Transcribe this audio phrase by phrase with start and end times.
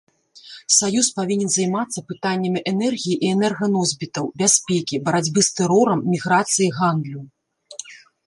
[0.75, 7.21] Саюз павінен займацца пытаннямі энергіі і энерганосьбітаў, бяспекі, барацьбы з тэрорам, міграцыі, гандлю.